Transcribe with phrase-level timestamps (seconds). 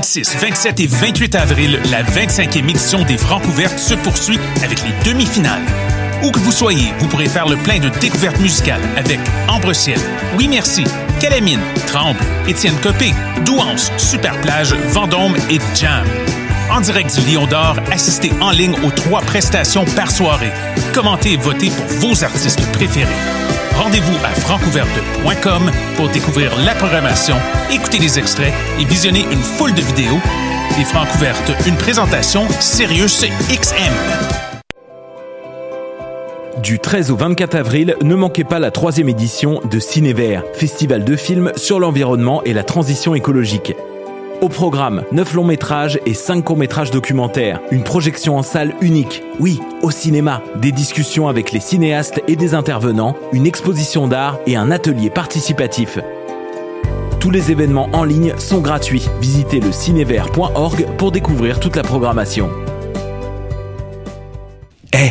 [0.00, 5.10] 26, 27 et 28 avril, la 25e édition des Francs ouvertes se poursuit avec les
[5.10, 5.60] demi-finales.
[6.22, 9.98] Où que vous soyez, vous pourrez faire le plein de découvertes musicales avec Ambre Ciel,
[10.38, 10.84] Oui Merci,
[11.20, 12.18] Calamine, Tremble,
[12.48, 13.12] Étienne Copé,
[13.44, 16.06] Douance, Superplage, Vendôme et Jam.
[16.72, 20.52] En direct du Lion d'Or, assistez en ligne aux trois prestations par soirée.
[20.94, 23.59] Commentez et votez pour vos artistes préférés.
[23.76, 27.36] Rendez-vous à francouverte.com pour découvrir la programmation,
[27.70, 30.18] écouter les extraits et visionner une foule de vidéos.
[30.78, 34.40] Les Francouvertes, une présentation Sirius XM.
[36.62, 41.16] Du 13 au 24 avril, ne manquez pas la troisième édition de Cinévert, festival de
[41.16, 43.74] films sur l'environnement et la transition écologique.
[44.40, 47.60] Au programme, 9 longs métrages et 5 courts métrages documentaires.
[47.70, 49.22] Une projection en salle unique.
[49.38, 50.42] Oui, au cinéma.
[50.56, 55.98] Des discussions avec les cinéastes et des intervenants, une exposition d'art et un atelier participatif.
[57.18, 59.10] Tous les événements en ligne sont gratuits.
[59.20, 62.48] Visitez le cinévert.org pour découvrir toute la programmation.
[64.94, 65.10] Eh,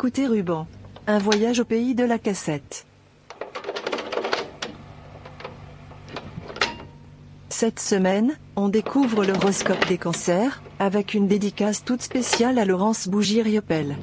[0.00, 0.68] Vous écoutez Ruban.
[1.08, 2.86] Un voyage au pays de la cassette.
[7.48, 13.96] Cette semaine, on découvre l'horoscope des cancers, avec une dédicace toute spéciale à Laurence Bougie-Riopel.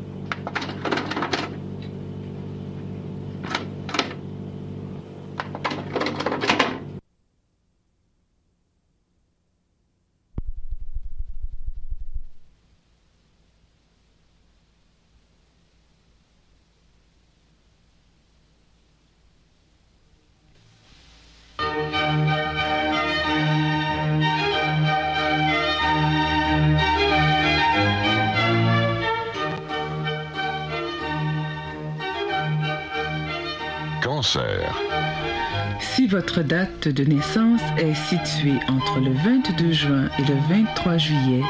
[35.79, 41.41] Si votre date de naissance est située entre le 22 juin et le 23 juillet,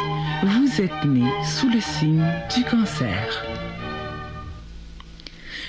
[0.43, 3.45] vous êtes né sous le signe du cancer.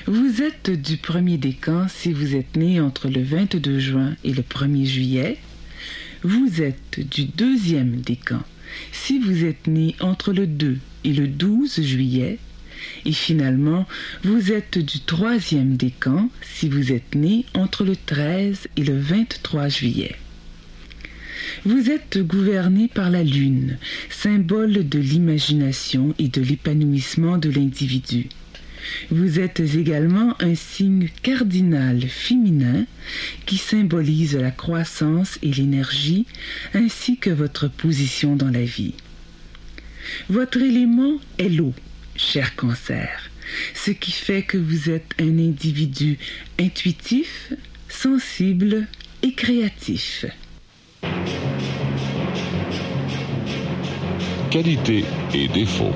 [0.06, 4.42] Vous êtes du premier décan si vous êtes né entre le 22 juin et le
[4.42, 5.38] 1er juillet.
[6.22, 8.42] Vous êtes du deuxième décan
[8.90, 12.38] si vous êtes né entre le 2 et le 12 juillet.
[13.04, 13.86] Et finalement,
[14.24, 19.68] vous êtes du troisième décan si vous êtes né entre le 13 et le 23
[19.68, 20.16] juillet.
[21.64, 23.78] Vous êtes gouverné par la Lune,
[24.10, 28.28] symbole de l'imagination et de l'épanouissement de l'individu.
[29.10, 32.84] Vous êtes également un signe cardinal féminin
[33.44, 36.26] qui symbolise la croissance et l'énergie
[36.74, 38.94] ainsi que votre position dans la vie.
[40.28, 41.74] Votre élément est l'eau,
[42.18, 43.30] cher cancer,
[43.74, 46.18] ce qui fait que vous êtes un individu
[46.58, 47.52] intuitif,
[47.88, 48.86] sensible
[49.22, 50.26] et créatif.
[54.50, 55.92] Qualité et défaut.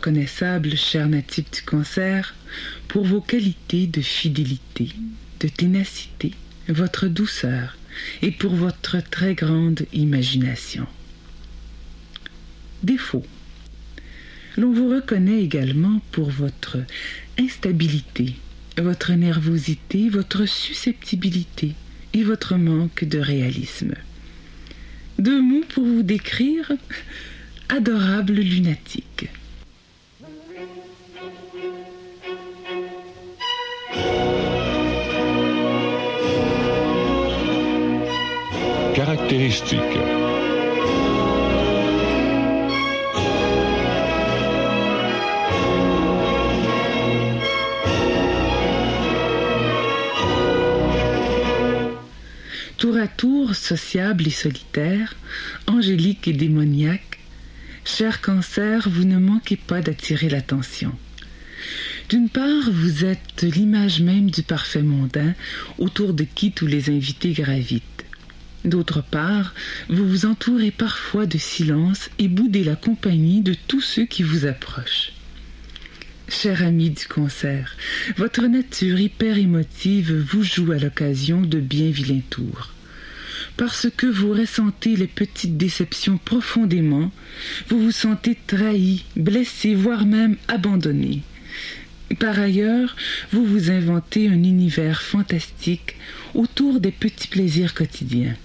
[0.00, 2.34] Reconnaissable, cher natif du cancer,
[2.88, 4.88] pour vos qualités de fidélité,
[5.40, 6.32] de ténacité,
[6.68, 7.76] votre douceur
[8.22, 10.86] et pour votre très grande imagination.
[12.82, 13.26] Défaut.
[14.56, 16.78] L'on vous reconnaît également pour votre
[17.38, 18.36] instabilité,
[18.78, 21.74] votre nervosité, votre susceptibilité
[22.14, 23.92] et votre manque de réalisme.
[25.18, 26.72] Deux mots pour vous décrire
[27.68, 29.28] adorable lunatique.
[39.30, 39.76] Caractéristiques.
[53.16, 55.14] toujours sociable et solitaire,
[55.66, 57.18] angélique et démoniaque,
[57.84, 60.92] cher cancer, vous ne manquez pas d'attirer l'attention.
[62.08, 65.34] D'une part, vous êtes l'image même du parfait mondain
[65.78, 67.99] autour de qui tous les invités gravitent.
[68.64, 69.54] D'autre part,
[69.88, 74.44] vous vous entourez parfois de silence et boudez la compagnie de tous ceux qui vous
[74.44, 75.12] approchent.
[76.28, 77.74] Cher ami du concert,
[78.18, 82.74] votre nature hyper émotive vous joue à l'occasion de bien vilains tours.
[83.56, 87.10] Parce que vous ressentez les petites déceptions profondément,
[87.68, 91.22] vous vous sentez trahi, blessé, voire même abandonné.
[92.18, 92.94] Par ailleurs,
[93.32, 95.96] vous vous inventez un univers fantastique
[96.34, 98.36] autour des petits plaisirs quotidiens.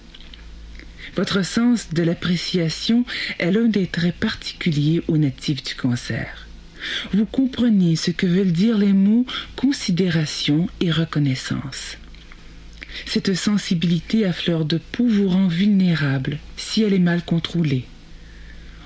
[1.16, 3.06] Votre sens de l'appréciation
[3.38, 6.46] est l'un des traits particuliers aux natifs du cancer.
[7.14, 9.24] Vous comprenez ce que veulent dire les mots
[9.56, 11.96] considération et reconnaissance.
[13.06, 17.86] Cette sensibilité à fleur de peau vous rend vulnérable si elle est mal contrôlée.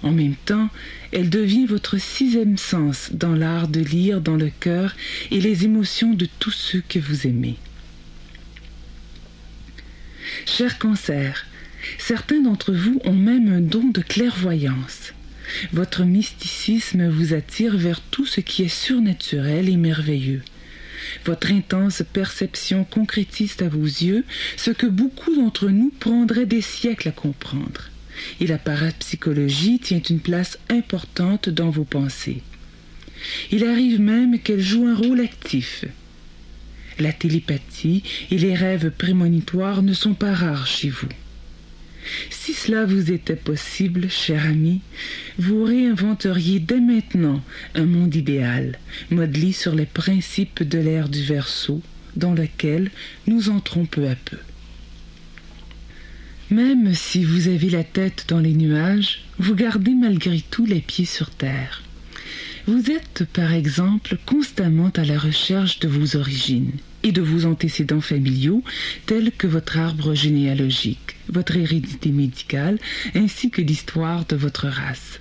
[0.02, 0.70] En même temps,
[1.12, 4.94] elle devient votre sixième sens dans l'art de lire dans le cœur
[5.32, 7.56] et les émotions de tous ceux que vous aimez.
[10.46, 11.44] Cher cancer,
[11.98, 15.12] Certains d'entre vous ont même un don de clairvoyance.
[15.72, 20.42] Votre mysticisme vous attire vers tout ce qui est surnaturel et merveilleux.
[21.24, 24.24] Votre intense perception concrétise à vos yeux
[24.56, 27.90] ce que beaucoup d'entre nous prendraient des siècles à comprendre.
[28.40, 32.42] Et la parapsychologie tient une place importante dans vos pensées.
[33.50, 35.84] Il arrive même qu'elle joue un rôle actif.
[36.98, 41.08] La télépathie et les rêves prémonitoires ne sont pas rares chez vous.
[42.30, 44.80] Si cela vous était possible, cher ami,
[45.38, 47.42] vous réinventeriez dès maintenant
[47.74, 48.78] un monde idéal,
[49.10, 51.82] modelé sur les principes de l'ère du Verseau,
[52.16, 52.90] dans lequel
[53.26, 54.38] nous entrons peu à peu.
[56.50, 61.04] Même si vous avez la tête dans les nuages, vous gardez malgré tout les pieds
[61.04, 61.82] sur terre.
[62.66, 66.72] Vous êtes, par exemple, constamment à la recherche de vos origines
[67.02, 68.62] et de vos antécédents familiaux,
[69.06, 72.78] tels que votre arbre généalogique, votre hérédité médicale,
[73.14, 75.18] ainsi que l'histoire de votre race.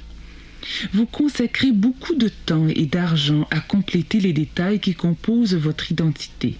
[0.93, 6.57] Vous consacrez beaucoup de temps et d'argent à compléter les détails qui composent votre identité.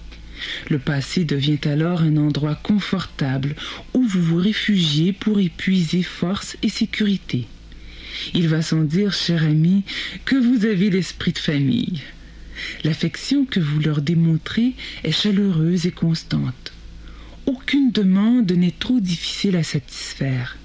[0.69, 3.55] Le passé devient alors un endroit confortable
[3.93, 7.47] où vous vous réfugiez pour épuiser force et sécurité.
[8.33, 9.83] Il va sans dire, cher ami,
[10.25, 12.01] que vous avez l'esprit de famille.
[12.83, 14.73] L'affection que vous leur démontrez
[15.03, 16.73] est chaleureuse et constante.
[17.45, 20.57] Aucune demande n'est trop difficile à satisfaire.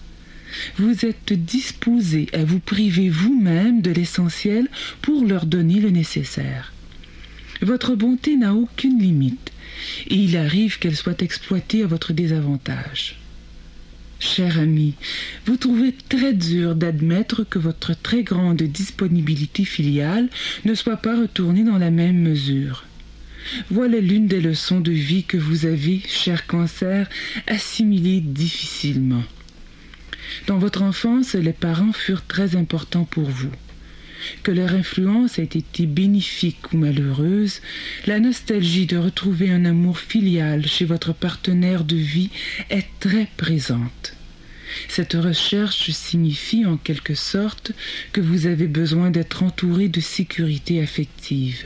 [0.77, 4.69] Vous êtes disposé à vous priver vous-même de l'essentiel
[5.03, 6.73] pour leur donner le nécessaire.
[7.63, 9.53] Votre bonté n'a aucune limite,
[10.09, 13.17] et il arrive qu'elle soit exploitée à votre désavantage.
[14.27, 14.95] Cher ami,
[15.45, 20.31] vous trouvez très dur d'admettre que votre très grande disponibilité filiale
[20.65, 22.85] ne soit pas retournée dans la même mesure.
[23.71, 27.09] Voilà l'une des leçons de vie que vous avez, cher cancer,
[27.47, 29.23] assimilées difficilement.
[30.47, 33.51] Dans votre enfance, les parents furent très importants pour vous.
[34.43, 37.61] Que leur influence ait été bénéfique ou malheureuse,
[38.07, 42.31] la nostalgie de retrouver un amour filial chez votre partenaire de vie
[42.71, 44.15] est très présente.
[44.89, 47.73] Cette recherche signifie en quelque sorte
[48.13, 51.65] que vous avez besoin d'être entouré de sécurité affective.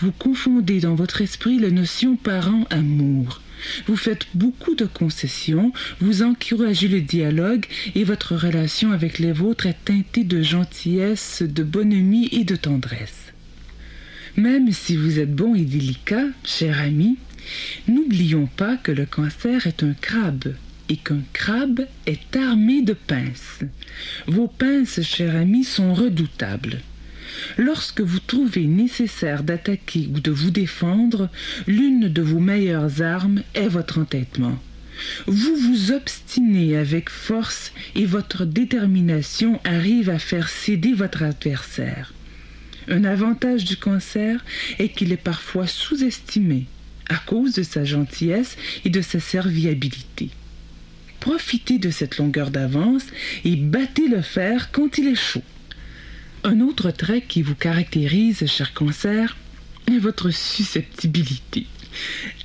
[0.00, 3.40] Vous confondez dans votre esprit la notion parent-amour.
[3.86, 9.66] Vous faites beaucoup de concessions, vous encouragez le dialogue et votre relation avec les vôtres
[9.66, 13.32] est teintée de gentillesse, de bonhomie et de tendresse.
[14.36, 17.18] Même si vous êtes bon et délicat, cher ami,
[17.88, 20.54] n'oublions pas que le cancer est un crabe
[20.88, 23.60] et qu'un crabe est armé de pinces.
[24.26, 26.80] Vos pinces, cher ami, sont redoutables.
[27.56, 31.28] Lorsque vous trouvez nécessaire d'attaquer ou de vous défendre,
[31.66, 34.58] l'une de vos meilleures armes est votre entêtement.
[35.26, 42.12] Vous vous obstinez avec force et votre détermination arrive à faire céder votre adversaire.
[42.88, 44.44] Un avantage du cancer
[44.78, 46.66] est qu'il est parfois sous-estimé
[47.08, 50.30] à cause de sa gentillesse et de sa serviabilité.
[51.18, 53.04] Profitez de cette longueur d'avance
[53.44, 55.42] et battez le fer quand il est chaud.
[56.42, 59.36] Un autre trait qui vous caractérise, cher cancer,
[59.86, 61.66] est votre susceptibilité.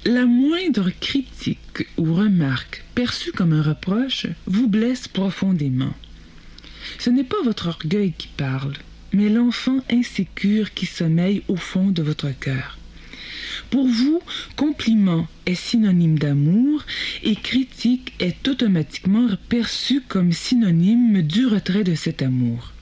[0.04, 5.94] La moindre critique ou remarque perçue comme un reproche vous blesse profondément.
[7.00, 8.74] Ce n'est pas votre orgueil qui parle,
[9.14, 12.78] mais l'enfant insécure qui sommeille au fond de votre cœur.
[13.70, 14.22] Pour vous,
[14.58, 16.84] compliment est synonyme d'amour
[17.24, 22.75] et critique est automatiquement perçu comme synonyme du retrait de cet amour.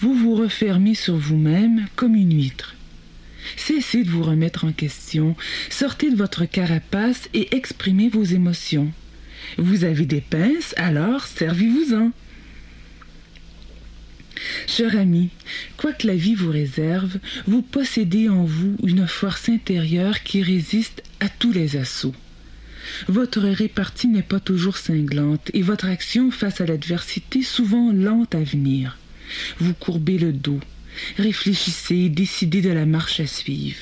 [0.00, 2.74] Vous vous refermez sur vous-même comme une huître.
[3.56, 5.36] Cessez de vous remettre en question,
[5.70, 8.92] sortez de votre carapace et exprimez vos émotions.
[9.58, 12.10] Vous avez des pinces, alors servez-vous-en.
[14.66, 15.30] Cher ami,
[15.76, 21.02] quoi que la vie vous réserve, vous possédez en vous une force intérieure qui résiste
[21.20, 22.14] à tous les assauts.
[23.08, 28.42] Votre répartie n'est pas toujours cinglante et votre action face à l'adversité souvent lente à
[28.42, 28.98] venir.
[29.58, 30.60] Vous courbez le dos,
[31.18, 33.80] réfléchissez et décidez de la marche à suivre.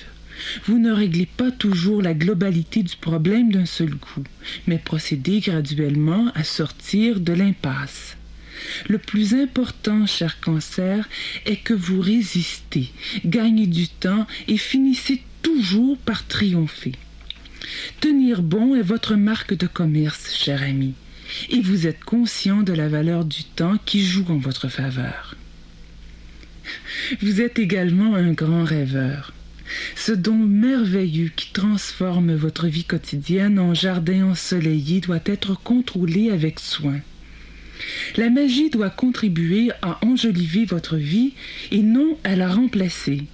[0.66, 4.24] Vous ne réglez pas toujours la globalité du problème d'un seul coup,
[4.66, 8.16] mais procédez graduellement à sortir de l'impasse.
[8.88, 11.08] Le plus important, cher cancer,
[11.46, 12.90] est que vous résistez,
[13.24, 16.92] gagnez du temps et finissez toujours par triompher.
[18.00, 20.94] Tenir bon est votre marque de commerce, cher ami,
[21.50, 25.36] et vous êtes conscient de la valeur du temps qui joue en votre faveur.
[27.20, 29.32] Vous êtes également un grand rêveur.
[29.96, 36.60] Ce don merveilleux qui transforme votre vie quotidienne en jardin ensoleillé doit être contrôlé avec
[36.60, 37.00] soin.
[38.16, 41.32] La magie doit contribuer à enjoliver votre vie
[41.70, 43.24] et non à la remplacer.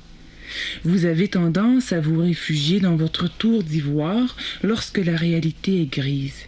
[0.84, 6.46] Vous avez tendance à vous réfugier dans votre tour d'ivoire lorsque la réalité est grise.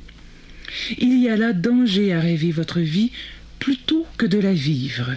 [0.99, 3.13] Il y a là danger à rêver votre vie
[3.59, 5.11] plutôt que de la vivre.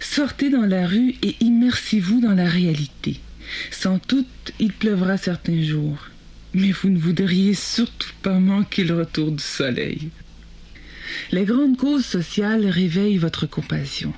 [0.00, 3.20] Sortez dans la rue et immersez-vous dans la réalité.
[3.70, 6.08] Sans doute, il pleuvra certains jours,
[6.54, 10.10] mais vous ne voudriez surtout pas manquer le retour du soleil.
[11.32, 14.12] Les grandes causes sociales réveillent votre compassion.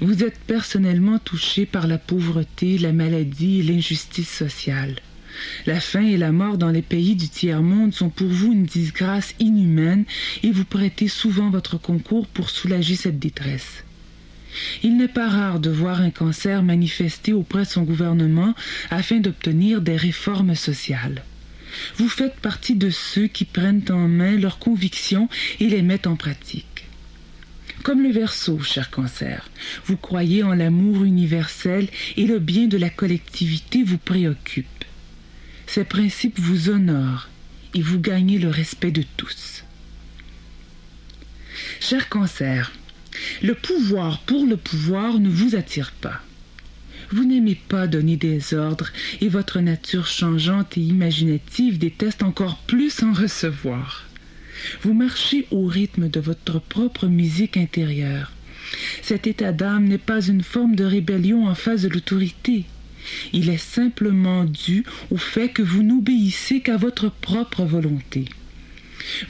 [0.00, 4.96] Vous êtes personnellement touché par la pauvreté, la maladie et l'injustice sociale.
[5.66, 9.34] La faim et la mort dans les pays du tiers-monde sont pour vous une disgrâce
[9.38, 10.04] inhumaine
[10.42, 13.84] et vous prêtez souvent votre concours pour soulager cette détresse.
[14.82, 18.54] Il n'est pas rare de voir un cancer manifester auprès de son gouvernement
[18.90, 21.22] afin d'obtenir des réformes sociales.
[21.96, 25.28] Vous faites partie de ceux qui prennent en main leurs convictions
[25.60, 26.86] et les mettent en pratique.
[27.82, 29.50] Comme le Verseau, cher cancer,
[29.84, 34.66] vous croyez en l'amour universel et le bien de la collectivité vous préoccupe.
[35.66, 37.28] Ces principes vous honorent
[37.74, 39.64] et vous gagnez le respect de tous.
[41.80, 42.72] Cher cancer,
[43.42, 46.22] le pouvoir pour le pouvoir ne vous attire pas.
[47.10, 53.02] Vous n'aimez pas donner des ordres et votre nature changeante et imaginative déteste encore plus
[53.02, 54.06] en recevoir.
[54.82, 58.32] Vous marchez au rythme de votre propre musique intérieure.
[59.02, 62.64] Cet état d'âme n'est pas une forme de rébellion en face de l'autorité.
[63.32, 68.26] Il est simplement dû au fait que vous n'obéissez qu'à votre propre volonté.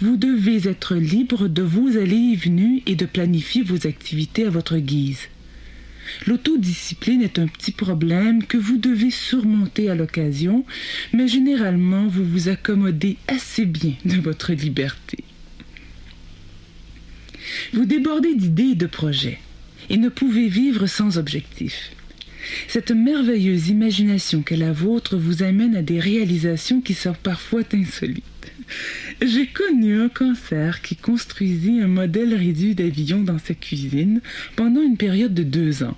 [0.01, 4.51] Vous devez être libre de vos allées et venues et de planifier vos activités à
[4.51, 5.29] votre guise.
[6.27, 10.65] L'autodiscipline est un petit problème que vous devez surmonter à l'occasion,
[11.13, 15.25] mais généralement vous vous accommodez assez bien de votre liberté.
[17.73, 19.39] Vous débordez d'idées et de projets
[19.91, 21.96] et ne pouvez vivre sans objectif.
[22.69, 28.25] Cette merveilleuse imagination qu'est la vôtre vous amène à des réalisations qui sont parfois insolites.
[29.25, 34.21] J'ai connu un cancer qui construisit un modèle réduit d'avion dans sa cuisine
[34.57, 35.97] pendant une période de deux ans.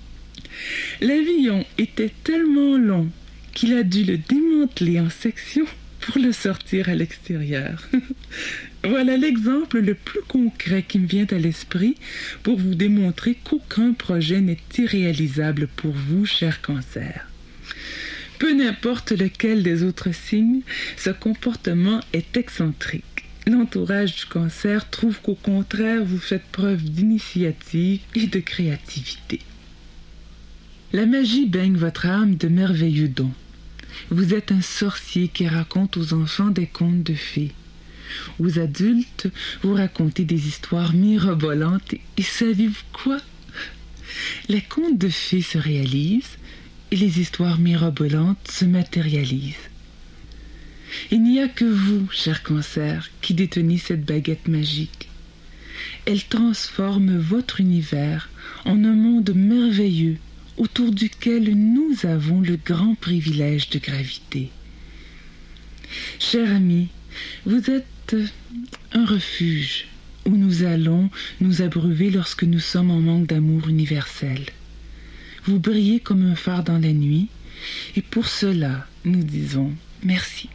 [1.00, 3.08] L'avion était tellement long
[3.54, 5.66] qu'il a dû le démanteler en sections
[6.08, 7.86] pour le sortir à l'extérieur.
[8.84, 11.96] voilà l'exemple le plus concret qui me vient à l'esprit
[12.42, 17.28] pour vous démontrer qu'aucun projet n'est irréalisable pour vous, cher cancer.
[18.38, 20.62] Peu n'importe lequel des autres signes,
[20.96, 23.04] ce comportement est excentrique.
[23.46, 29.40] L'entourage du cancer trouve qu'au contraire, vous faites preuve d'initiative et de créativité.
[30.94, 33.34] La magie baigne votre âme de merveilleux dons.
[34.10, 37.52] Vous êtes un sorcier qui raconte aux enfants des contes de fées.
[38.38, 39.28] Aux adultes,
[39.62, 43.18] vous racontez des histoires mirobolantes et savez-vous quoi?
[44.48, 46.38] Les contes de fées se réalisent
[46.90, 49.68] et les histoires mirobolantes se matérialisent.
[51.10, 55.08] Il n'y a que vous, cher cancer, qui détenez cette baguette magique.
[56.06, 58.30] Elle transforme votre univers
[58.64, 60.16] en un monde merveilleux
[60.58, 64.50] autour duquel nous avons le grand privilège de graviter.
[66.18, 66.88] Cher ami,
[67.46, 68.16] vous êtes
[68.92, 69.86] un refuge
[70.26, 71.10] où nous allons
[71.40, 74.46] nous abreuver lorsque nous sommes en manque d'amour universel.
[75.44, 77.28] Vous brillez comme un phare dans la nuit
[77.96, 79.72] Et pour cela, nous disons
[80.02, 80.48] merci.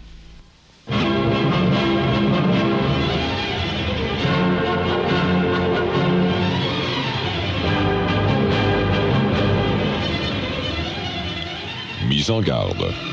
[12.24, 13.13] Mise en garde.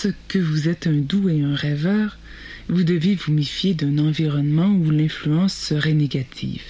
[0.00, 2.18] Parce que vous êtes un doux et un rêveur,
[2.68, 6.62] vous devez vous méfier d'un environnement où l'influence serait négative.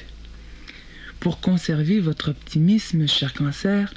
[1.21, 3.93] Pour conserver votre optimisme, cher cancer,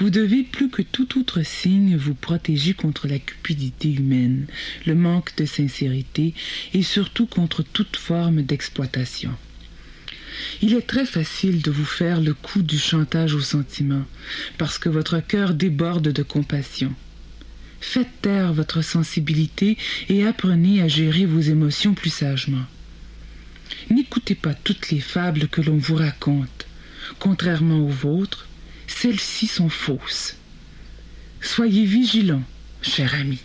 [0.00, 4.46] vous devez plus que tout autre signe vous protéger contre la cupidité humaine,
[4.86, 6.32] le manque de sincérité
[6.72, 9.32] et surtout contre toute forme d'exploitation.
[10.62, 14.06] Il est très facile de vous faire le coup du chantage au sentiment,
[14.56, 16.94] parce que votre cœur déborde de compassion.
[17.82, 19.76] Faites taire votre sensibilité
[20.08, 22.64] et apprenez à gérer vos émotions plus sagement.
[23.90, 26.66] N'écoutez pas toutes les fables que l'on vous raconte.
[27.18, 28.46] Contrairement aux vôtres,
[28.86, 30.36] celles-ci sont fausses.
[31.40, 32.44] Soyez vigilants,
[32.82, 33.40] cher ami.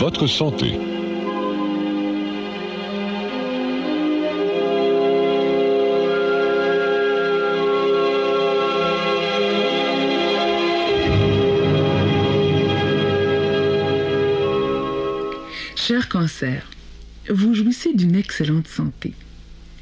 [0.00, 0.97] Votre santé.
[17.30, 19.14] Vous jouissez d'une excellente santé.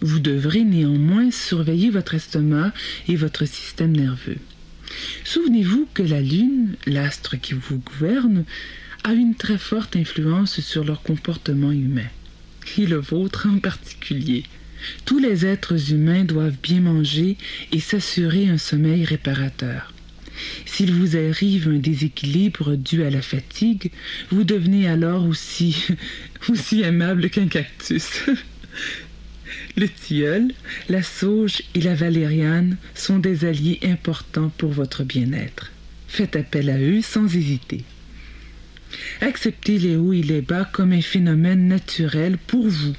[0.01, 2.73] Vous devrez néanmoins surveiller votre estomac
[3.09, 4.39] et votre système nerveux.
[5.25, 8.45] Souvenez-vous que la Lune, l'astre qui vous gouverne,
[9.05, 12.11] a une très forte influence sur leur comportement humain,
[12.79, 14.45] et le vôtre en particulier.
[15.05, 17.37] Tous les êtres humains doivent bien manger
[17.73, 19.93] et s'assurer un sommeil réparateur.
[20.65, 23.91] S'il vous arrive un déséquilibre dû à la fatigue,
[24.31, 25.87] vous devenez alors aussi,
[26.49, 28.23] aussi aimable qu'un cactus.
[29.77, 30.53] Le tilleul,
[30.89, 35.71] la sauge et la valériane sont des alliés importants pour votre bien-être.
[36.09, 37.85] Faites appel à eux sans hésiter.
[39.21, 42.95] Acceptez les hauts et les bas comme un phénomène naturel pour vous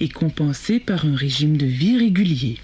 [0.00, 2.58] et compensez par un régime de vie régulier.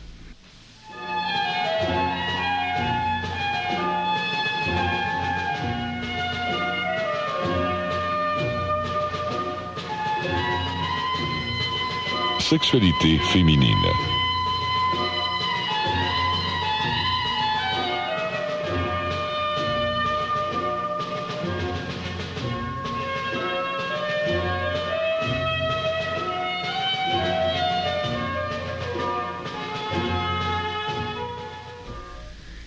[12.48, 13.74] Sexualité féminine.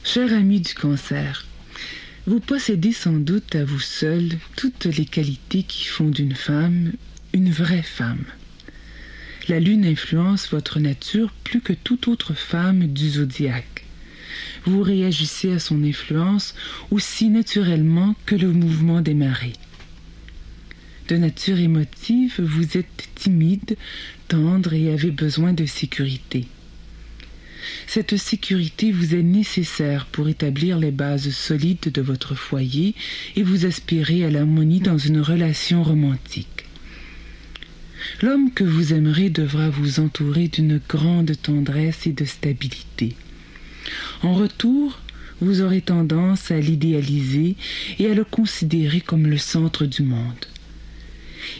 [0.03, 1.47] Cher ami du cancer,
[2.27, 6.91] vous possédez sans doute à vous seul toutes les qualités qui font d'une femme
[7.33, 8.25] une vraie femme.
[9.47, 13.85] La lune influence votre nature plus que toute autre femme du zodiaque.
[14.65, 16.53] Vous réagissez à son influence
[16.91, 19.53] aussi naturellement que le mouvement des marées.
[21.07, 23.77] De nature émotive, vous êtes timide,
[24.27, 26.47] tendre et avez besoin de sécurité.
[27.87, 32.95] Cette sécurité vous est nécessaire pour établir les bases solides de votre foyer
[33.35, 36.60] et vous aspirer à l'harmonie dans une relation romantique.
[38.21, 43.15] L'homme que vous aimerez devra vous entourer d'une grande tendresse et de stabilité.
[44.23, 44.99] En retour,
[45.41, 47.55] vous aurez tendance à l'idéaliser
[47.99, 50.45] et à le considérer comme le centre du monde.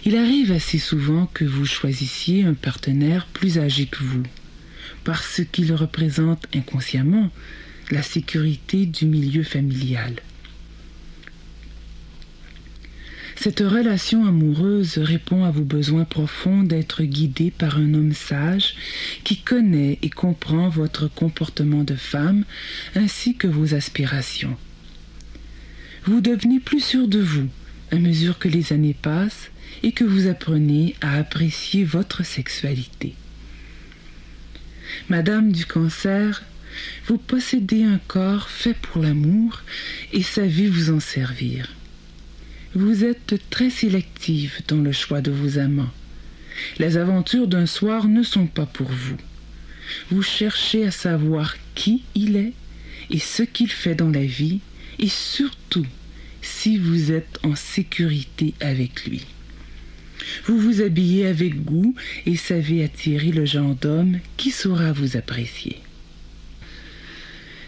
[0.06, 4.23] Il arrive assez souvent que vous choisissiez un partenaire plus âgé que vous,
[5.04, 7.32] parce qu'il représente inconsciemment
[7.89, 10.13] la sécurité du milieu familial.
[13.43, 18.75] Cette relation amoureuse répond à vos besoins profonds d'être guidé par un homme sage
[19.23, 22.45] qui connaît et comprend votre comportement de femme
[22.93, 24.56] ainsi que vos aspirations.
[26.06, 27.47] Vous devenez plus sûr de vous
[27.89, 29.49] à mesure que les années passent
[29.82, 33.15] et que vous apprenez à apprécier votre sexualité.
[35.10, 36.43] Madame du cancer,
[37.08, 39.63] vous possédez un corps fait pour l'amour
[40.13, 41.73] et savez vous en servir.
[42.73, 45.91] Vous êtes très sélective dans le choix de vos amants.
[46.79, 49.17] Les aventures d'un soir ne sont pas pour vous.
[50.10, 52.53] Vous cherchez à savoir qui il est
[53.10, 54.62] et ce qu'il fait dans la vie
[54.99, 55.86] et surtout
[56.41, 59.25] si vous êtes en sécurité avec lui.
[60.45, 61.93] Vous vous habillez avec goût
[62.25, 65.77] et savez attirer le genre d'homme qui saura vous apprécier.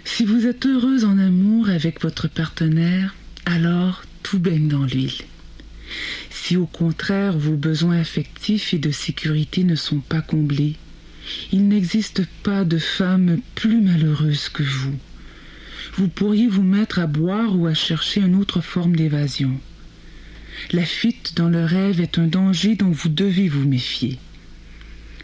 [0.05, 5.21] Si vous êtes heureuse en amour avec votre partenaire, alors tout baigne dans l'huile.
[6.29, 10.75] Si au contraire vos besoins affectifs et de sécurité ne sont pas comblés,
[11.51, 14.97] il n'existe pas de femme plus malheureuse que vous.
[15.95, 19.51] Vous pourriez vous mettre à boire ou à chercher une autre forme d'évasion.
[20.71, 24.19] La fuite dans le rêve est un danger dont vous devez vous méfier.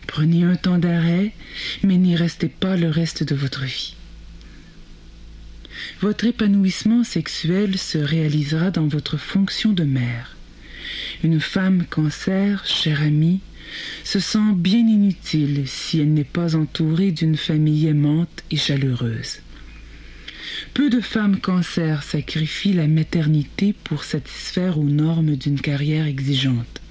[0.08, 1.34] Prenez un temps d'arrêt,
[1.84, 3.96] mais n'y restez pas le reste de votre vie.
[6.02, 10.36] Votre épanouissement sexuel se réalisera dans votre fonction de mère.
[11.24, 13.42] Une femme cancer, chère amie,
[14.04, 19.40] se sent bien inutile si elle n'est pas entourée d'une famille aimante et chaleureuse.
[20.74, 26.82] Peu de femmes cancer sacrifient la maternité pour satisfaire aux normes d'une carrière exigeante.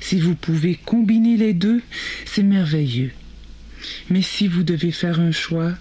[0.00, 1.82] Si vous pouvez combiner les deux,
[2.24, 3.10] c'est merveilleux.
[4.10, 5.74] Mais si vous devez faire un choix,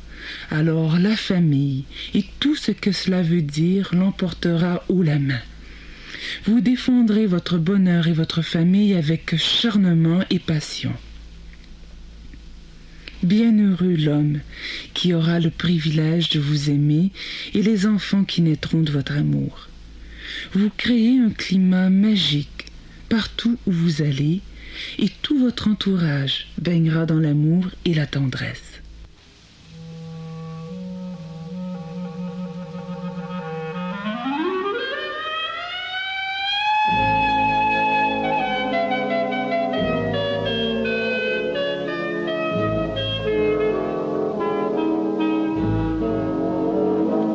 [0.52, 5.42] alors la famille et tout ce que cela veut dire l'emportera haut la main.
[6.46, 10.94] Vous défendrez votre bonheur et votre famille avec charnement et passion.
[13.24, 14.40] Bienheureux l'homme
[14.94, 17.12] qui aura le privilège de vous aimer
[17.54, 19.70] et les enfants qui naîtront de votre amour.
[20.54, 22.68] Vous créez un climat magique
[23.10, 24.42] partout où vous allez
[25.00, 28.82] et tout votre entourage baignera dans l'amour et la tendresse.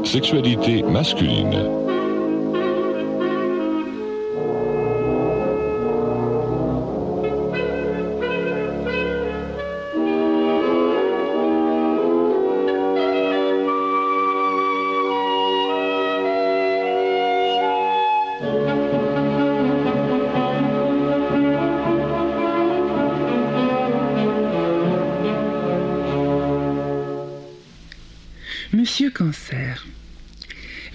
[0.05, 1.82] Sexualité masculine.
[28.75, 29.87] Monsieur Cancer,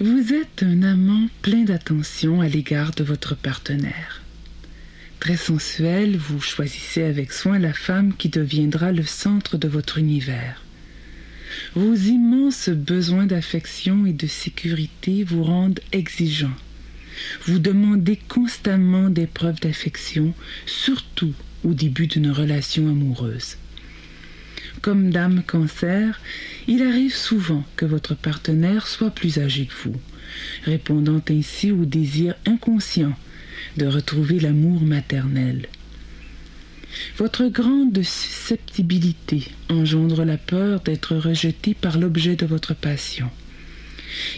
[0.00, 4.20] vous êtes un amant plein d'attention à l'égard de votre partenaire.
[5.20, 10.64] Très sensuel, vous choisissez avec soin la femme qui deviendra le centre de votre univers.
[11.76, 16.56] Vos immenses besoins d'affection et de sécurité vous rendent exigeant.
[17.46, 20.34] Vous demandez constamment des preuves d'affection,
[20.66, 23.56] surtout au début d'une relation amoureuse.
[24.82, 26.20] Comme dame cancer,
[26.68, 30.00] il arrive souvent que votre partenaire soit plus âgé que vous,
[30.64, 33.16] répondant ainsi au désir inconscient
[33.76, 35.66] de retrouver l'amour maternel.
[37.16, 43.30] Votre grande susceptibilité engendre la peur d'être rejeté par l'objet de votre passion.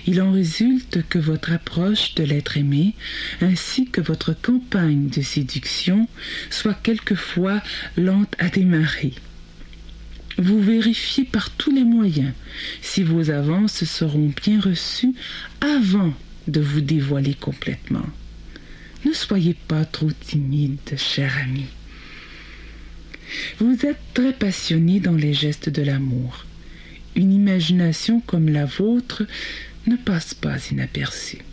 [0.06, 2.94] Il en résulte que votre approche de l'être aimé,
[3.40, 6.08] ainsi que votre campagne de séduction,
[6.50, 7.62] soit quelquefois
[7.96, 9.12] lente à démarrer.
[10.40, 12.32] Vous vérifiez par tous les moyens
[12.80, 15.12] si vos avances seront bien reçues
[15.60, 16.14] avant
[16.48, 18.06] de vous dévoiler complètement.
[19.04, 21.66] Ne soyez pas trop timide, cher ami.
[23.58, 26.46] Vous êtes très passionné dans les gestes de l'amour.
[27.16, 29.24] Une imagination comme la vôtre
[29.86, 31.44] ne passe pas inaperçue.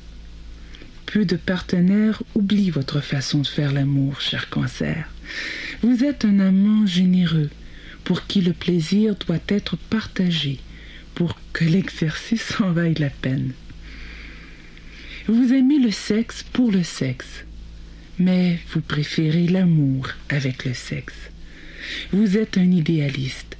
[1.08, 5.10] Peu de partenaires oublient votre façon de faire l'amour, cher cancer.
[5.82, 7.50] Vous êtes un amant généreux,
[8.08, 10.60] pour qui le plaisir doit être partagé,
[11.14, 13.52] pour que l'exercice en vaille la peine.
[15.28, 17.44] Vous aimez le sexe pour le sexe,
[18.18, 21.32] mais vous préférez l'amour avec le sexe.
[22.14, 23.58] Vous êtes un idéaliste,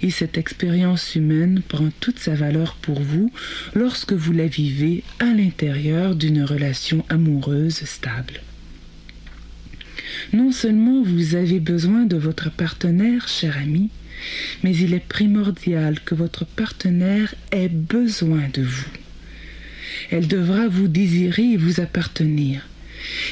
[0.00, 3.32] et cette expérience humaine prend toute sa valeur pour vous
[3.74, 8.42] lorsque vous la vivez à l'intérieur d'une relation amoureuse stable.
[10.32, 13.90] Non seulement vous avez besoin de votre partenaire, cher ami,
[14.62, 18.90] mais il est primordial que votre partenaire ait besoin de vous.
[20.10, 22.66] Elle devra vous désirer et vous appartenir.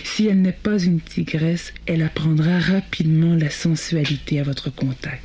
[0.05, 5.23] Si elle n'est pas une tigresse, elle apprendra rapidement la sensualité à votre contact.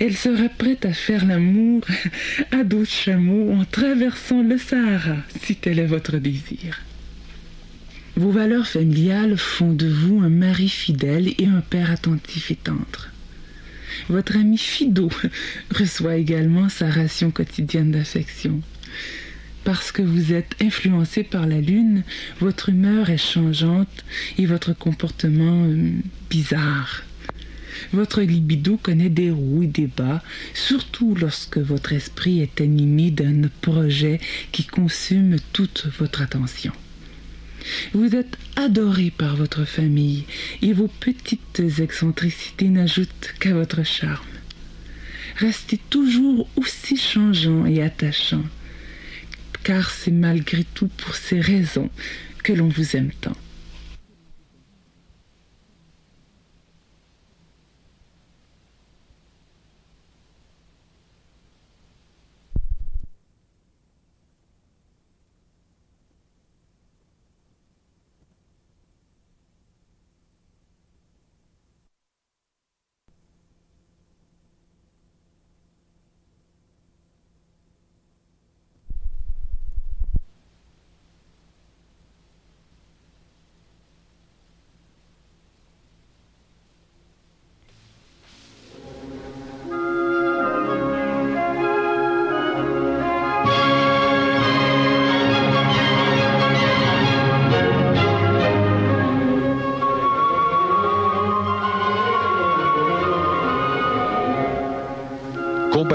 [0.00, 1.82] Elle sera prête à faire l'amour
[2.52, 6.80] à d'autres chameaux en traversant le Sahara, si tel est votre désir.
[8.18, 13.12] Vos valeurs familiales font de vous un mari fidèle et un père attentif et tendre.
[14.08, 15.08] Votre ami Fido
[15.72, 18.60] reçoit également sa ration quotidienne d'affection.
[19.62, 22.02] Parce que vous êtes influencé par la lune,
[22.40, 24.04] votre humeur est changeante
[24.36, 25.92] et votre comportement euh,
[26.28, 27.04] bizarre.
[27.92, 33.42] Votre libido connaît des hauts et des bas, surtout lorsque votre esprit est animé d'un
[33.60, 34.18] projet
[34.50, 36.72] qui consume toute votre attention.
[37.92, 40.24] Vous êtes adoré par votre famille
[40.62, 44.24] et vos petites excentricités n'ajoutent qu'à votre charme.
[45.36, 48.44] Restez toujours aussi changeant et attachant,
[49.62, 51.90] car c'est malgré tout pour ces raisons
[52.42, 53.36] que l'on vous aime tant.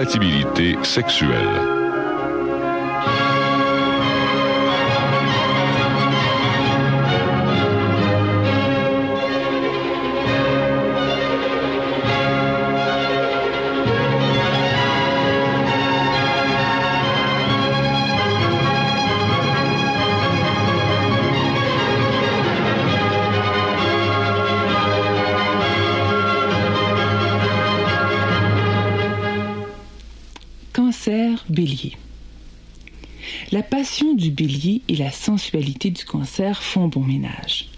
[0.03, 1.72] Compatibilité sexuelle.
[34.41, 37.69] Et la sensualité du cancer font bon ménage.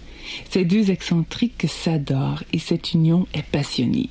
[0.50, 4.08] Ces deux excentriques s'adorent et cette union est passionnée.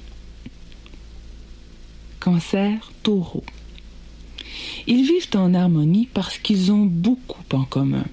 [2.19, 3.43] Cancer taureau.
[4.87, 8.05] Ils vivent en harmonie parce qu'ils ont beaucoup en commun,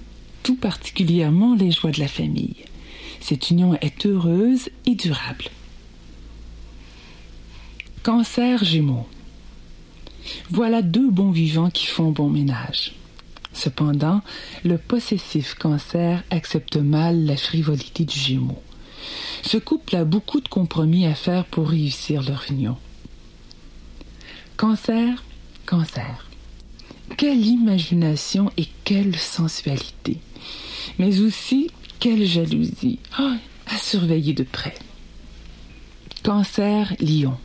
[0.43, 2.55] tout particulièrement les joies de la famille.
[3.21, 5.45] Cette union est heureuse et durable.
[8.03, 9.07] Cancer gémeaux.
[10.49, 12.93] Voilà deux bons vivants qui font bon ménage.
[13.53, 14.21] Cependant,
[14.63, 18.61] le possessif cancer accepte mal la frivolité du Gémeaux.
[19.43, 22.77] Ce couple a beaucoup de compromis à faire pour réussir leur union.
[24.57, 25.23] Cancer,
[25.65, 26.27] cancer.
[27.17, 30.19] Quelle imagination et quelle sensualité.
[30.99, 32.99] Mais aussi quelle jalousie.
[33.17, 33.35] Ah,
[33.67, 34.75] à surveiller de près.
[36.23, 37.37] Cancer, lion.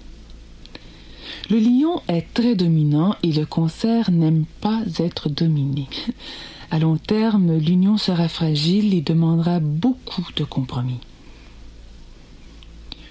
[1.50, 5.88] Le lion est très dominant et le cancer n'aime pas être dominé.
[6.70, 11.00] À long terme, l'union sera fragile et demandera beaucoup de compromis.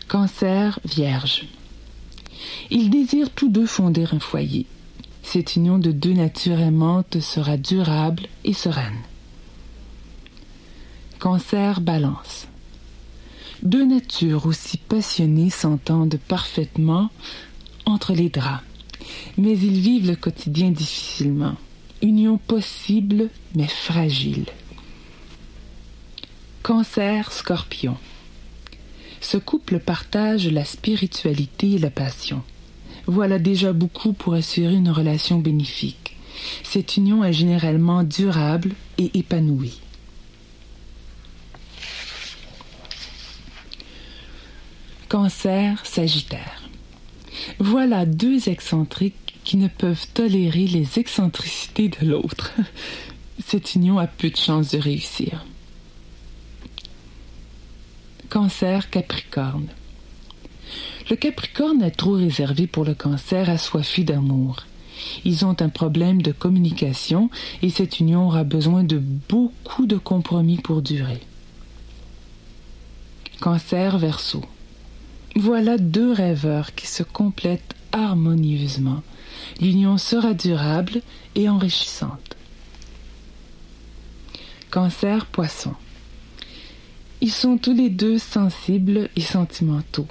[0.08, 1.48] Cancer vierge.
[2.70, 4.68] Ils désirent tous deux fonder un foyer.
[5.24, 9.02] Cette union de deux natures aimantes sera durable et sereine.
[11.20, 12.48] Cancer balance.
[13.64, 17.10] Deux natures aussi passionnées s'entendent parfaitement
[17.88, 18.64] entre les draps.
[19.38, 21.56] Mais ils vivent le quotidien difficilement.
[22.02, 24.46] Union possible, mais fragile.
[26.62, 27.98] Cancer scorpion.
[29.22, 32.44] Ce couple partage la spiritualité et la passion.
[33.08, 36.18] Voilà déjà beaucoup pour assurer une relation bénéfique.
[36.64, 39.80] Cette union est généralement durable et épanouie.
[45.10, 46.67] Cancer Sagittaire.
[47.60, 52.54] Voilà deux excentriques qui ne peuvent tolérer les excentricités de l'autre.
[53.46, 55.46] Cette union a peu de chances de réussir.
[58.30, 59.68] Cancer Capricorne.
[61.10, 64.66] Le Capricorne est trop réservé pour le cancer assoiffé d'amour.
[65.24, 67.30] Ils ont un problème de communication
[67.62, 71.22] et cette union aura besoin de beaucoup de compromis pour durer.
[73.40, 74.44] Cancer Verseau.
[75.40, 79.04] Voilà deux rêveurs qui se complètent harmonieusement.
[79.62, 81.04] L'union sera durable
[81.36, 82.36] et enrichissante.
[84.72, 85.76] Cancer Poisson.
[87.22, 90.08] Ils sont tous les deux sensibles et sentimentaux.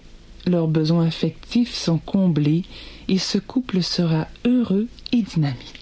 [0.46, 2.62] Leurs besoins affectifs sont comblés
[3.08, 5.75] et ce couple sera heureux et dynamique.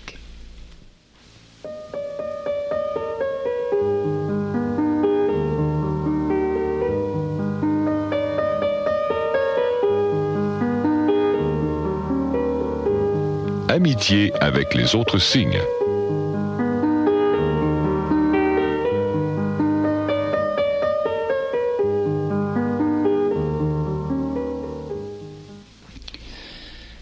[13.75, 15.61] Amitié avec les autres signes.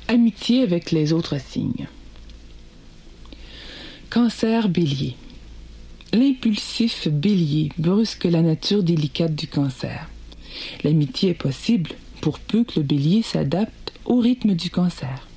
[0.09, 1.89] Amitié avec les autres signes.
[4.09, 5.17] Cancer bélier.
[6.15, 10.09] L'impulsif bélier brusque la nature délicate du cancer.
[10.85, 11.91] L'amitié est possible
[12.23, 15.29] pour peu que le bélier s'adapte au rythme du cancer.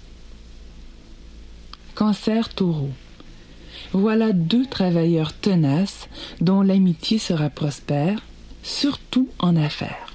[1.96, 2.92] Cancer taureau.
[3.94, 6.10] Voilà deux travailleurs tenaces
[6.42, 8.20] dont l'amitié sera prospère,
[8.64, 10.14] surtout en affaires.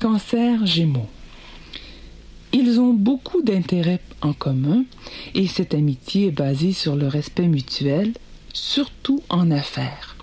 [0.00, 1.08] Cancer gémeaux.
[2.52, 4.84] Ils ont beaucoup d'intérêts en commun
[5.34, 8.12] et cette amitié est basée sur le respect mutuel,
[8.52, 10.16] surtout en affaires.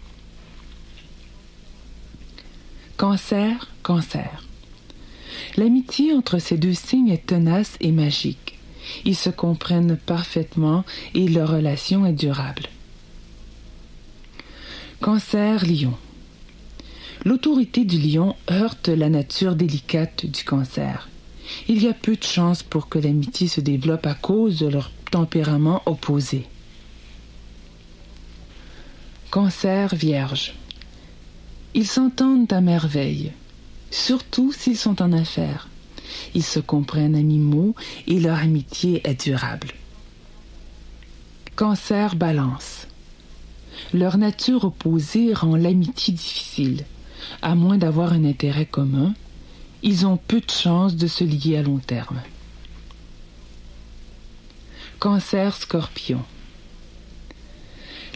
[2.97, 4.44] Cancer, cancer.
[5.57, 8.59] L'amitié entre ces deux signes est tenace et magique.
[9.05, 12.63] Ils se comprennent parfaitement et leur relation est durable.
[15.01, 15.93] Cancer, lion.
[17.23, 21.09] L'autorité du lion heurte la nature délicate du cancer.
[21.67, 24.91] Il y a peu de chances pour que l'amitié se développe à cause de leur
[25.11, 26.45] tempérament opposé.
[29.31, 30.53] Cancer vierge.
[31.73, 33.31] Ils s'entendent à merveille,
[33.95, 35.69] surtout s'ils sont en affaires.
[36.33, 37.75] Ils se comprennent à mi-mot
[38.07, 39.69] et leur amitié est durable.
[41.55, 42.87] Cancer balance.
[43.93, 46.85] Leur nature opposée rend l'amitié difficile.
[47.41, 49.13] À moins d'avoir un intérêt commun,
[49.81, 52.21] ils ont peu de chances de se lier à long terme.
[54.99, 56.21] Cancer scorpion.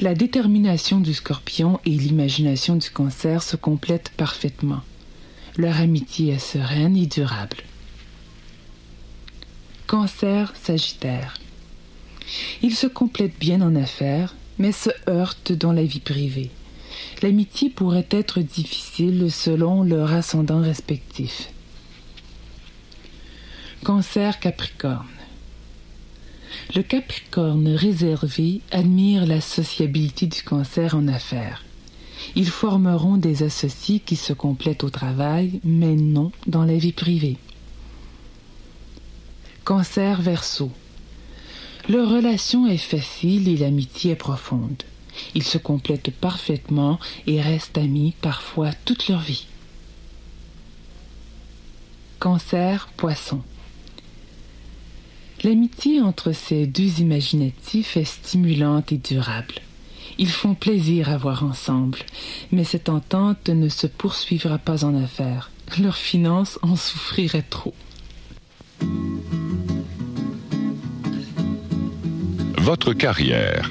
[0.02, 4.82] La détermination du scorpion et l'imagination du cancer se complètent parfaitement.
[5.58, 7.58] Leur amitié est sereine et durable.
[9.88, 11.40] Cancer sagittaire.
[12.62, 16.52] Ils se complètent bien en affaires, mais se heurtent dans la vie privée.
[17.22, 21.50] L'amitié pourrait être difficile selon leur ascendant respectif.
[23.84, 25.08] Cancer Capricorne.
[26.76, 31.64] Le Capricorne réservé admire la sociabilité du cancer en affaires.
[32.36, 37.38] Ils formeront des associés qui se complètent au travail, mais non dans la vie privée.
[39.64, 40.72] Cancer Verseau.
[41.88, 44.84] Leur relation est facile et l'amitié est profonde.
[45.36, 49.48] Ils se complètent parfaitement et restent amis parfois toute leur vie.
[52.20, 53.42] Cancer Poisson.
[55.44, 59.56] L'amitié entre ces deux imaginatifs est stimulante et durable.
[60.18, 62.00] Ils font plaisir à voir ensemble,
[62.52, 65.52] mais cette entente ne se poursuivra pas en affaires.
[65.80, 67.74] Leurs finances en souffriraient trop.
[72.58, 73.70] Votre carrière.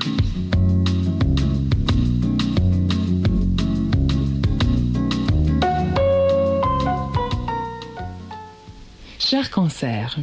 [9.19, 10.17] Cher cancer,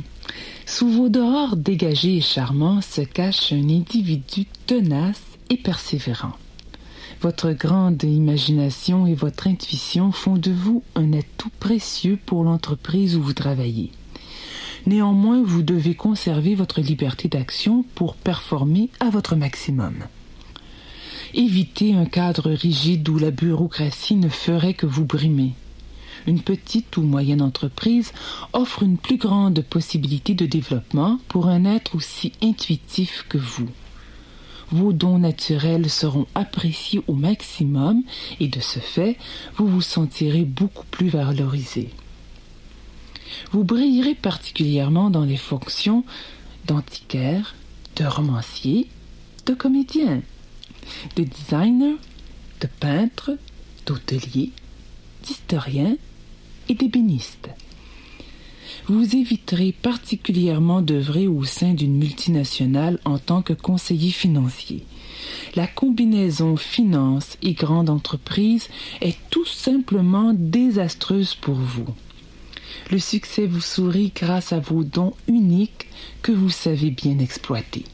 [0.65, 6.33] sous vos dehors dégagés et charmants se cache un individu tenace et persévérant.
[7.21, 13.21] Votre grande imagination et votre intuition font de vous un atout précieux pour l'entreprise où
[13.21, 13.91] vous travaillez.
[14.85, 19.95] Néanmoins, vous devez conserver votre liberté d'action pour performer à votre maximum.
[21.33, 25.53] Évitez un cadre rigide où la bureaucratie ne ferait que vous brimer
[26.27, 28.11] une petite ou moyenne entreprise
[28.53, 33.69] offre une plus grande possibilité de développement pour un être aussi intuitif que vous.
[34.71, 38.03] Vos dons naturels seront appréciés au maximum
[38.39, 39.17] et de ce fait,
[39.55, 41.89] vous vous sentirez beaucoup plus valorisé.
[43.51, 46.03] Vous brillerez particulièrement dans les fonctions
[46.65, 47.55] d'antiquaire,
[47.95, 48.87] de romancier,
[49.45, 50.21] de comédien,
[51.15, 51.97] de designer,
[52.61, 53.37] de peintre,
[53.85, 54.51] d'hôtelier,
[55.23, 55.95] d'historien,
[56.69, 57.49] et d'ébénistes.
[58.87, 64.83] Vous éviterez particulièrement d'œuvrer au sein d'une multinationale en tant que conseiller financier.
[65.55, 68.69] La combinaison finance et grande entreprise
[69.01, 71.87] est tout simplement désastreuse pour vous.
[72.91, 75.87] Le succès vous sourit grâce à vos dons uniques
[76.21, 77.85] que vous savez bien exploiter.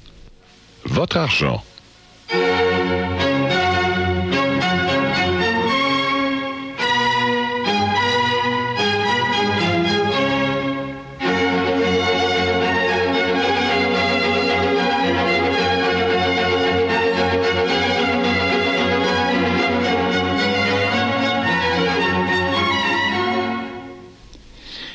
[0.86, 1.64] Votre argent.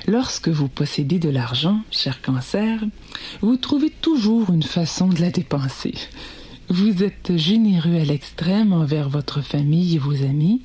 [0.06, 2.80] Lorsque vous possédez de l'argent, cher cancer,
[3.40, 5.94] vous trouvez toujours une façon de la dépenser.
[6.68, 10.62] Vous êtes généreux à l'extrême envers votre famille et vos amis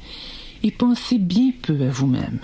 [0.62, 2.40] et pensez bien peu à vous-même.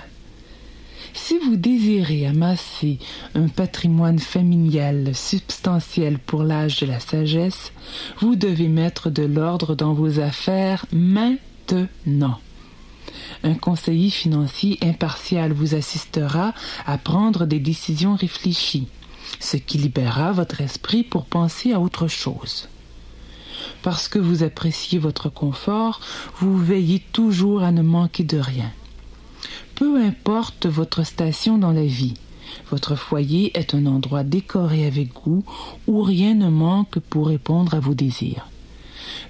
[1.13, 2.97] Si vous désirez amasser
[3.35, 7.73] un patrimoine familial substantiel pour l'âge de la sagesse,
[8.21, 12.39] vous devez mettre de l'ordre dans vos affaires maintenant.
[13.43, 16.53] Un conseiller financier impartial vous assistera
[16.85, 18.87] à prendre des décisions réfléchies,
[19.39, 22.67] ce qui libérera votre esprit pour penser à autre chose.
[23.83, 25.99] Parce que vous appréciez votre confort,
[26.39, 28.71] vous veillez toujours à ne manquer de rien.
[29.75, 32.15] Peu importe votre station dans la vie,
[32.71, 35.43] votre foyer est un endroit décoré avec goût
[35.87, 38.47] où rien ne manque pour répondre à vos désirs.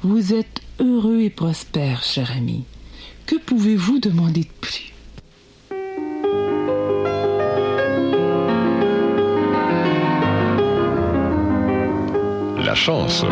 [0.02, 2.64] Vous êtes heureux et prospère, cher ami.
[3.28, 4.94] Que pouvez-vous demander de plus?
[12.64, 13.26] La chance.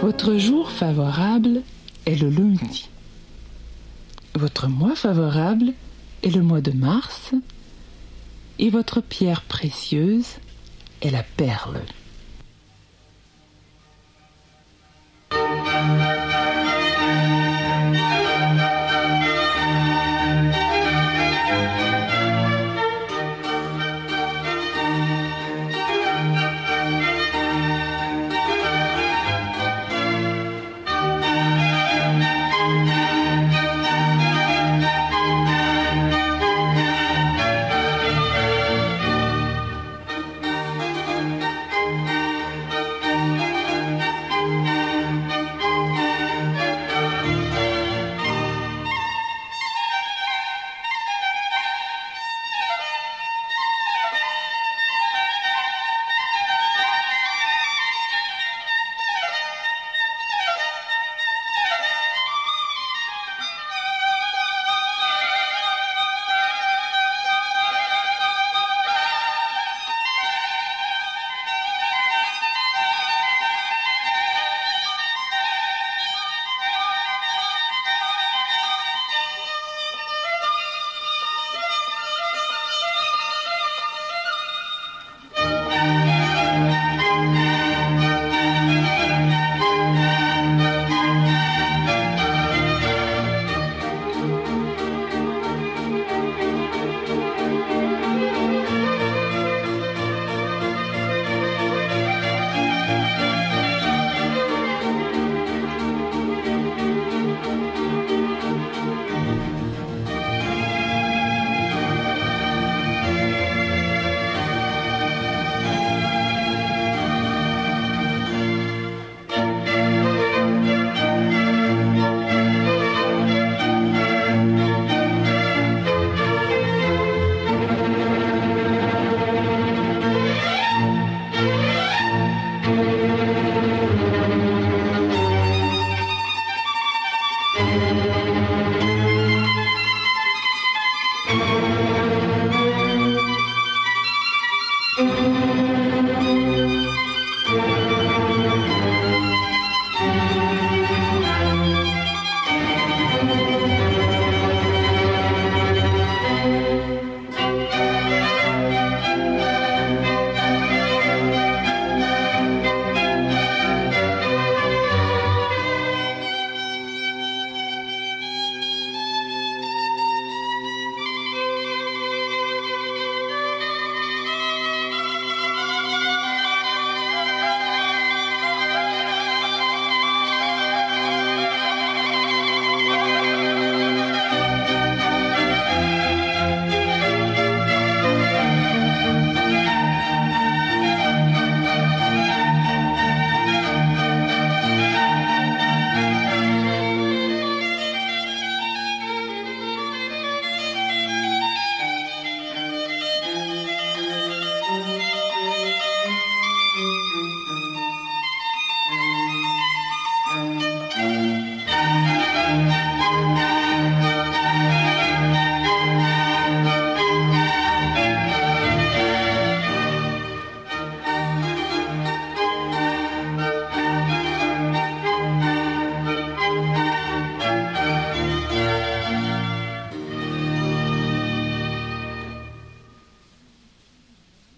[0.00, 1.60] Votre jour favorable
[2.06, 2.88] est le lundi.
[4.34, 5.74] Votre mois favorable
[6.22, 7.34] est le mois de mars.
[8.58, 10.36] Et votre pierre précieuse
[11.02, 11.82] est la perle.